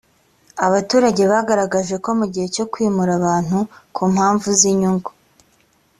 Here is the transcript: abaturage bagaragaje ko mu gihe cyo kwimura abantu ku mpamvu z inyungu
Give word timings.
abaturage 0.67 1.23
bagaragaje 1.31 1.95
ko 2.03 2.09
mu 2.19 2.25
gihe 2.33 2.47
cyo 2.55 2.65
kwimura 2.71 3.11
abantu 3.19 3.57
ku 3.95 4.03
mpamvu 4.13 4.47
z 4.59 4.61
inyungu 4.71 5.09